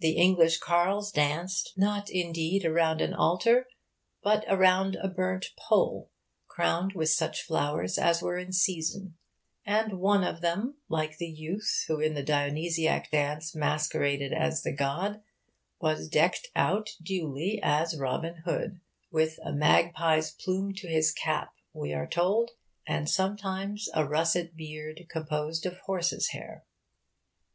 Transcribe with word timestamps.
The 0.00 0.10
English 0.18 0.58
carles 0.58 1.10
danced, 1.10 1.72
not 1.74 2.10
indeed 2.10 2.66
around 2.66 3.00
an 3.00 3.14
altar, 3.14 3.66
but 4.22 4.44
around 4.46 4.96
a 4.96 5.08
bunt 5.08 5.52
pole 5.56 6.10
crowned 6.48 6.92
with 6.92 7.08
such 7.08 7.40
flowers 7.40 7.96
as 7.96 8.20
were 8.20 8.36
in 8.36 8.52
season; 8.52 9.16
and 9.64 10.00
one 10.00 10.22
of 10.22 10.42
them, 10.42 10.74
like 10.90 11.16
the 11.16 11.30
youth 11.30 11.86
who 11.88 11.98
in 11.98 12.12
the 12.12 12.22
Dionysiac 12.22 13.10
dance 13.10 13.54
masqueraded 13.54 14.34
as 14.34 14.62
the 14.62 14.76
god, 14.76 15.22
was 15.80 16.10
decked 16.10 16.48
out 16.54 16.90
duly 17.02 17.58
as 17.62 17.96
Robin 17.98 18.42
Hood 18.44 18.82
'with 19.10 19.38
a 19.42 19.50
magpye's 19.52 20.30
plume 20.30 20.74
to 20.74 20.88
hys 20.92 21.10
capp,' 21.10 21.54
we 21.72 21.94
are 21.94 22.06
told, 22.06 22.50
and 22.86 23.08
sometimes 23.08 23.88
'a 23.94 24.04
russat 24.04 24.58
bearde 24.58 25.06
compos'd 25.10 25.64
of 25.64 25.78
horses 25.86 26.32
hair.' 26.32 26.66